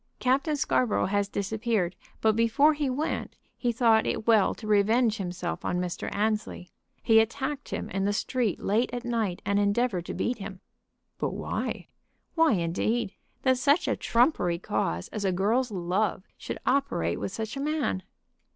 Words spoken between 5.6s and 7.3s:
on Mr. Annesley. He